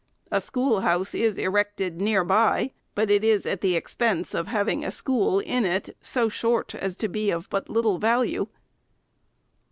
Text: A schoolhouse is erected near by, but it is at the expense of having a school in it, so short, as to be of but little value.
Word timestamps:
A 0.31 0.41
schoolhouse 0.41 1.13
is 1.13 1.37
erected 1.37 2.01
near 2.01 2.23
by, 2.23 2.71
but 2.95 3.11
it 3.11 3.23
is 3.23 3.45
at 3.45 3.61
the 3.61 3.75
expense 3.75 4.33
of 4.33 4.47
having 4.47 4.83
a 4.83 4.89
school 4.89 5.39
in 5.41 5.63
it, 5.63 5.95
so 6.01 6.27
short, 6.27 6.73
as 6.73 6.97
to 6.97 7.07
be 7.07 7.29
of 7.29 7.47
but 7.51 7.69
little 7.69 7.99
value. 7.99 8.47